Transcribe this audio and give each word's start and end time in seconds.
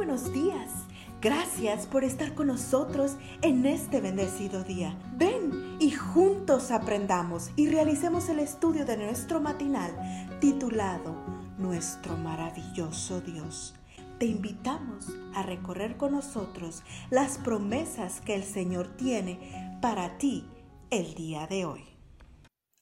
buenos 0.00 0.32
días. 0.32 0.70
Gracias 1.20 1.86
por 1.86 2.04
estar 2.04 2.34
con 2.34 2.46
nosotros 2.46 3.16
en 3.42 3.66
este 3.66 4.00
bendecido 4.00 4.64
día. 4.64 4.98
Ven 5.18 5.76
y 5.78 5.90
juntos 5.90 6.70
aprendamos 6.70 7.50
y 7.54 7.68
realicemos 7.68 8.30
el 8.30 8.38
estudio 8.38 8.86
de 8.86 8.96
nuestro 8.96 9.42
matinal 9.42 9.94
titulado 10.40 11.14
Nuestro 11.58 12.16
maravilloso 12.16 13.20
Dios. 13.20 13.74
Te 14.18 14.24
invitamos 14.24 15.08
a 15.34 15.42
recorrer 15.42 15.98
con 15.98 16.12
nosotros 16.12 16.82
las 17.10 17.36
promesas 17.36 18.22
que 18.22 18.34
el 18.34 18.44
Señor 18.44 18.96
tiene 18.96 19.78
para 19.82 20.16
ti 20.16 20.46
el 20.88 21.12
día 21.12 21.46
de 21.46 21.66
hoy. 21.66 21.84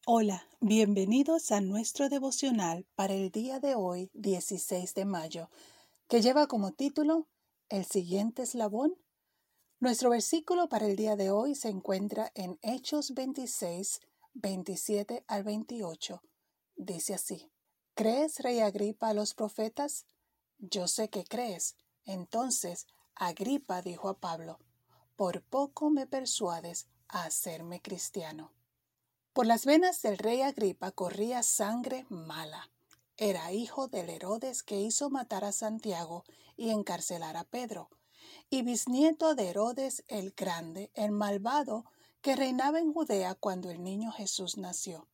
Hola, 0.06 0.44
bienvenidos 0.60 1.50
a 1.50 1.60
nuestro 1.60 2.08
devocional 2.08 2.86
para 2.94 3.14
el 3.14 3.32
día 3.32 3.58
de 3.58 3.74
hoy, 3.74 4.08
16 4.14 4.94
de 4.94 5.04
mayo 5.04 5.48
que 6.08 6.22
lleva 6.22 6.46
como 6.46 6.72
título 6.72 7.28
El 7.68 7.84
siguiente 7.84 8.42
eslabón. 8.42 8.96
Nuestro 9.78 10.08
versículo 10.08 10.70
para 10.70 10.86
el 10.86 10.96
día 10.96 11.16
de 11.16 11.30
hoy 11.30 11.54
se 11.54 11.68
encuentra 11.68 12.32
en 12.34 12.58
Hechos 12.62 13.12
26, 13.12 14.00
27 14.32 15.24
al 15.28 15.44
28. 15.44 16.22
Dice 16.76 17.12
así, 17.12 17.52
¿crees, 17.94 18.38
rey 18.38 18.60
Agripa, 18.60 19.08
a 19.08 19.12
los 19.12 19.34
profetas? 19.34 20.06
Yo 20.56 20.88
sé 20.88 21.10
que 21.10 21.24
crees. 21.24 21.76
Entonces, 22.06 22.86
Agripa 23.14 23.82
dijo 23.82 24.08
a 24.08 24.18
Pablo, 24.18 24.60
por 25.14 25.42
poco 25.42 25.90
me 25.90 26.06
persuades 26.06 26.88
a 27.08 27.24
hacerme 27.24 27.82
cristiano. 27.82 28.54
Por 29.34 29.46
las 29.46 29.66
venas 29.66 30.00
del 30.00 30.16
rey 30.16 30.40
Agripa 30.40 30.90
corría 30.90 31.42
sangre 31.42 32.06
mala 32.08 32.70
era 33.18 33.52
hijo 33.52 33.88
del 33.88 34.08
Herodes 34.10 34.62
que 34.62 34.80
hizo 34.80 35.10
matar 35.10 35.44
a 35.44 35.52
Santiago 35.52 36.24
y 36.56 36.70
encarcelar 36.70 37.36
a 37.36 37.44
Pedro, 37.44 37.90
y 38.48 38.62
bisnieto 38.62 39.34
de 39.34 39.48
Herodes 39.48 40.04
el 40.06 40.30
Grande, 40.30 40.90
el 40.94 41.10
malvado, 41.10 41.84
que 42.22 42.36
reinaba 42.36 42.78
en 42.78 42.92
Judea 42.92 43.34
cuando 43.34 43.70
el 43.70 43.82
niño 43.82 44.12
Jesús 44.12 44.56
nació. 44.56 45.08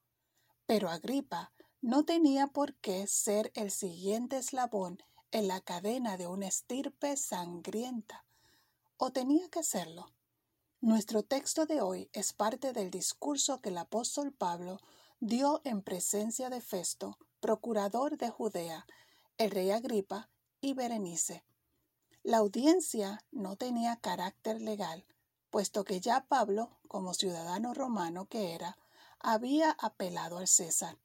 Pero 0.66 0.90
Agripa 0.90 1.52
no 1.80 2.04
tenía 2.04 2.46
por 2.46 2.74
qué 2.76 3.06
ser 3.06 3.50
el 3.54 3.70
siguiente 3.70 4.38
eslabón 4.38 5.02
en 5.32 5.48
la 5.48 5.60
cadena 5.60 6.16
de 6.16 6.26
una 6.26 6.46
estirpe 6.46 7.16
sangrienta. 7.16 8.24
¿O 8.98 9.10
tenía 9.12 9.48
que 9.48 9.62
serlo? 9.62 10.12
Nuestro 10.80 11.22
texto 11.22 11.64
de 11.66 11.80
hoy 11.80 12.10
es 12.12 12.34
parte 12.34 12.72
del 12.72 12.90
discurso 12.90 13.60
que 13.60 13.70
el 13.70 13.78
apóstol 13.78 14.32
Pablo 14.32 14.78
dio 15.20 15.62
en 15.64 15.82
presencia 15.82 16.50
de 16.50 16.60
Festo 16.60 17.18
procurador 17.44 18.16
de 18.16 18.30
Judea, 18.30 18.86
el 19.36 19.50
rey 19.50 19.70
Agripa 19.70 20.30
y 20.62 20.72
Berenice. 20.72 21.44
La 22.22 22.38
audiencia 22.38 23.22
no 23.32 23.56
tenía 23.56 23.96
carácter 23.96 24.62
legal, 24.62 25.04
puesto 25.50 25.84
que 25.84 26.00
ya 26.00 26.24
Pablo, 26.26 26.78
como 26.88 27.12
ciudadano 27.12 27.74
romano 27.74 28.24
que 28.30 28.54
era, 28.54 28.78
había 29.20 29.72
apelado 29.72 30.38
al 30.38 30.48
César. 30.48 30.96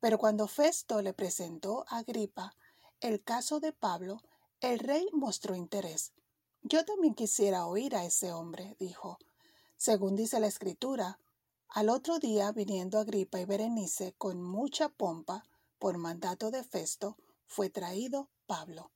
Pero 0.00 0.18
cuando 0.18 0.48
Festo 0.48 1.00
le 1.00 1.12
presentó 1.12 1.84
a 1.86 1.98
Agripa 1.98 2.56
el 2.98 3.22
caso 3.22 3.60
de 3.60 3.72
Pablo, 3.72 4.20
el 4.60 4.80
rey 4.80 5.06
mostró 5.12 5.54
interés. 5.54 6.12
Yo 6.62 6.84
también 6.84 7.14
quisiera 7.14 7.66
oír 7.66 7.94
a 7.94 8.04
ese 8.04 8.32
hombre, 8.32 8.74
dijo. 8.80 9.20
Según 9.76 10.16
dice 10.16 10.40
la 10.40 10.48
escritura, 10.48 11.20
al 11.68 11.88
otro 11.88 12.18
día, 12.18 12.50
viniendo 12.50 12.98
Agripa 12.98 13.38
y 13.38 13.44
Berenice 13.44 14.12
con 14.18 14.42
mucha 14.42 14.88
pompa, 14.88 15.44
por 15.78 15.98
mandato 15.98 16.50
de 16.50 16.64
Festo, 16.64 17.16
fue 17.46 17.70
traído 17.70 18.30
Pablo. 18.46 18.92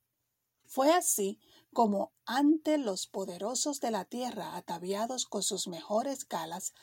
Fue 0.65 0.93
así 0.93 1.39
como 1.73 2.13
ante 2.25 2.77
los 2.77 3.07
poderosos 3.07 3.79
de 3.79 3.91
la 3.91 4.05
tierra, 4.05 4.55
ataviados 4.55 5.25
con 5.25 5.43
sus 5.43 5.67
mejores 5.67 6.27
galas, 6.27 6.73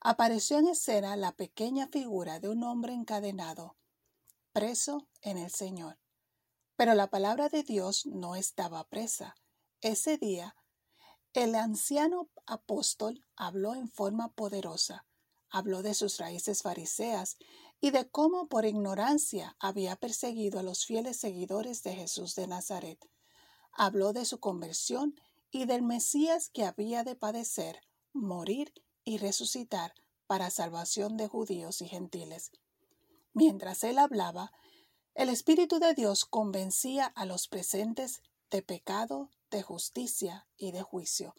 apareció 0.00 0.58
en 0.58 0.68
escena 0.68 1.16
la 1.16 1.32
pequeña 1.32 1.88
figura 1.88 2.40
de 2.40 2.50
un 2.50 2.62
hombre 2.62 2.92
encadenado, 2.92 3.76
preso 4.52 5.08
en 5.22 5.38
el 5.38 5.50
Señor. 5.50 5.98
Pero 6.76 6.94
la 6.94 7.08
palabra 7.08 7.48
de 7.48 7.62
Dios 7.62 8.06
no 8.06 8.36
estaba 8.36 8.84
presa. 8.88 9.34
Ese 9.80 10.18
día, 10.18 10.56
el 11.32 11.54
anciano 11.54 12.28
apóstol 12.46 13.24
habló 13.36 13.74
en 13.74 13.88
forma 13.88 14.32
poderosa, 14.32 15.06
habló 15.50 15.82
de 15.82 15.94
sus 15.94 16.18
raíces 16.18 16.62
fariseas 16.62 17.36
y 17.80 17.90
de 17.90 18.08
cómo 18.08 18.48
por 18.48 18.64
ignorancia 18.64 19.56
había 19.58 19.96
perseguido 19.96 20.58
a 20.58 20.62
los 20.62 20.86
fieles 20.86 21.16
seguidores 21.16 21.82
de 21.82 21.94
Jesús 21.94 22.34
de 22.34 22.46
Nazaret. 22.46 22.98
Habló 23.72 24.12
de 24.12 24.24
su 24.24 24.40
conversión 24.40 25.20
y 25.50 25.66
del 25.66 25.82
Mesías 25.82 26.50
que 26.50 26.64
había 26.64 27.04
de 27.04 27.16
padecer, 27.16 27.80
morir 28.12 28.72
y 29.04 29.18
resucitar 29.18 29.94
para 30.26 30.50
salvación 30.50 31.16
de 31.16 31.28
judíos 31.28 31.82
y 31.82 31.88
gentiles. 31.88 32.50
Mientras 33.32 33.84
él 33.84 33.98
hablaba, 33.98 34.52
el 35.14 35.28
Espíritu 35.28 35.78
de 35.78 35.94
Dios 35.94 36.24
convencía 36.24 37.06
a 37.06 37.24
los 37.24 37.46
presentes 37.48 38.20
de 38.50 38.62
pecado, 38.62 39.30
de 39.50 39.62
justicia 39.62 40.46
y 40.56 40.72
de 40.72 40.82
juicio. 40.82 41.34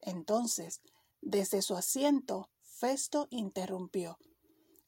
Entonces, 0.00 0.80
desde 1.20 1.62
su 1.62 1.74
asiento, 1.76 2.50
Festo 2.60 3.26
interrumpió. 3.30 4.18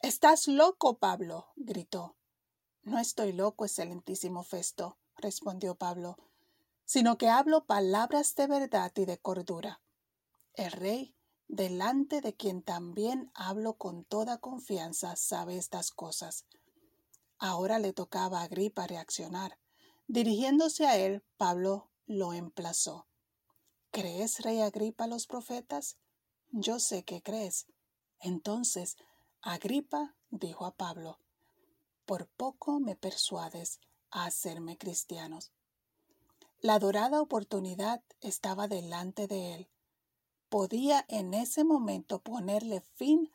Estás 0.01 0.47
loco, 0.47 0.99
Pablo, 0.99 1.49
gritó. 1.57 2.17
No 2.83 3.01
estoy 3.01 3.33
loco, 3.33 3.65
excelentísimo 3.65 4.45
Festo, 4.45 4.97
respondió 5.17 5.75
Pablo, 5.75 6.17
sino 6.85 7.19
que 7.19 7.29
hablo 7.29 7.67
palabras 7.67 8.37
de 8.37 8.47
verdad 8.47 8.93
y 8.95 9.07
de 9.07 9.19
cordura. 9.19 9.83
El 10.55 10.71
rey, 10.71 11.17
delante 11.49 12.21
de 12.21 12.37
quien 12.37 12.63
también 12.63 13.33
hablo 13.35 13.75
con 13.75 14.05
toda 14.05 14.39
confianza, 14.39 15.17
sabe 15.17 15.57
estas 15.57 15.91
cosas. 15.91 16.47
Ahora 17.37 17.81
le 17.81 17.93
tocaba 17.93 18.41
a 18.41 18.45
Agripa 18.45 18.87
reaccionar. 18.87 19.59
Dirigiéndose 20.07 20.87
a 20.87 20.97
él, 20.97 21.25
Pablo 21.37 21.91
lo 22.07 22.35
emplazó. 22.35 23.09
¿Crees, 23.91 24.43
rey 24.43 24.61
Agripa, 24.61 25.09
los 25.09 25.27
profetas? 25.27 25.99
Yo 26.53 26.79
sé 26.79 27.03
que 27.05 27.21
crees. 27.21 27.67
Entonces 28.21 28.97
Agripa 29.43 30.17
dijo 30.31 30.67
a 30.67 30.73
Pablo, 30.73 31.21
por 32.07 32.27
poco 32.27 32.81
me 32.81 32.97
persuades 32.97 33.79
a 34.11 34.25
hacerme 34.25 34.77
cristianos. 34.77 35.53
La 36.61 36.81
dorada 36.81 37.23
oportunidad 37.23 38.03
estaba 38.21 38.67
delante 38.67 39.29
de 39.29 39.55
él. 39.55 39.69
Podía 40.49 41.05
en 41.09 41.35
ese 41.35 41.63
momento 41.63 42.19
ponerle 42.21 42.81
fin 42.97 43.31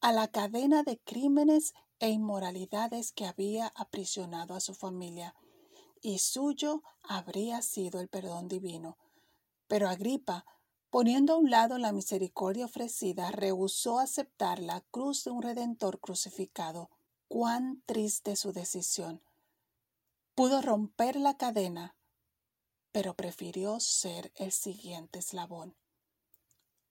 a 0.00 0.10
la 0.12 0.28
cadena 0.28 0.84
de 0.84 0.98
crímenes 0.98 1.74
e 1.98 2.08
inmoralidades 2.08 3.12
que 3.12 3.26
había 3.26 3.68
aprisionado 3.76 4.54
a 4.54 4.60
su 4.60 4.74
familia, 4.74 5.34
y 6.00 6.18
suyo 6.18 6.82
habría 7.02 7.60
sido 7.60 8.00
el 8.00 8.08
perdón 8.08 8.48
divino. 8.48 8.96
Pero 9.68 9.88
Agripa 9.88 10.46
Poniendo 10.92 11.32
a 11.32 11.36
un 11.38 11.48
lado 11.48 11.78
la 11.78 11.90
misericordia 11.90 12.66
ofrecida, 12.66 13.30
rehusó 13.30 13.98
aceptar 13.98 14.58
la 14.58 14.82
cruz 14.82 15.24
de 15.24 15.30
un 15.30 15.40
redentor 15.40 15.98
crucificado. 16.00 16.90
Cuán 17.28 17.82
triste 17.86 18.36
su 18.36 18.52
decisión. 18.52 19.22
Pudo 20.34 20.60
romper 20.60 21.16
la 21.16 21.38
cadena, 21.38 21.96
pero 22.90 23.14
prefirió 23.14 23.80
ser 23.80 24.34
el 24.34 24.52
siguiente 24.52 25.20
eslabón. 25.20 25.78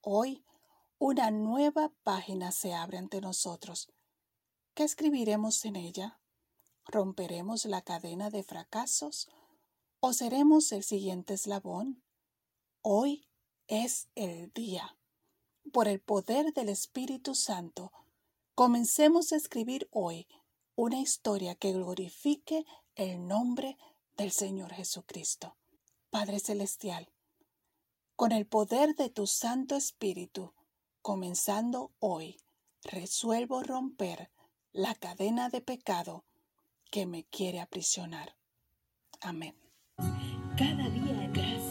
Hoy 0.01 0.44
una 0.97 1.29
nueva 1.29 1.94
página 2.01 2.51
se 2.51 2.73
abre 2.73 2.97
ante 2.97 3.22
nosotros. 3.22 3.94
¿Qué 4.73 4.84
escribiremos 4.84 5.63
en 5.63 5.75
ella? 5.75 6.19
¿Romperemos 6.88 7.66
la 7.66 7.84
cadena 7.84 8.31
de 8.31 8.41
fracasos 8.41 9.29
o 10.00 10.11
seremos 10.11 10.72
el 10.72 10.81
siguiente 10.81 11.35
eslabón? 11.35 12.02
Hoy 12.81 13.28
es 13.72 14.09
el 14.16 14.52
día. 14.52 14.97
Por 15.72 15.88
el 15.88 16.02
poder 16.02 16.53
del 16.53 16.68
Espíritu 16.68 17.35
Santo, 17.35 17.94
comencemos 18.53 19.32
a 19.32 19.38
escribir 19.38 19.88
hoy 19.91 20.28
una 20.76 21.00
historia 21.00 21.56
que 21.56 21.72
glorifique 21.72 22.66
el 22.96 23.26
nombre 23.26 23.78
del 24.18 24.32
Señor 24.32 24.73
Jesucristo. 24.73 25.56
Padre 26.09 26.41
Celestial, 26.41 27.09
con 28.18 28.34
el 28.34 28.46
poder 28.46 28.94
de 28.96 29.09
tu 29.09 29.26
Santo 29.26 29.78
Espíritu, 29.78 30.53
comenzando 31.02 31.94
hoy, 32.00 32.41
resuelvo 32.84 33.64
romper 33.64 34.32
la 34.73 34.96
cadena 34.96 35.47
de 35.47 35.62
pecado 35.62 36.26
que 36.91 37.06
me 37.06 37.23
quiere 37.23 37.62
aprisionar. 37.62 38.35
Amén. 39.22 39.56
Cada 40.58 40.90
día 40.90 41.22
Gracias 41.34 41.71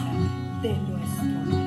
de 0.61 0.77
nuestro. 0.77 1.60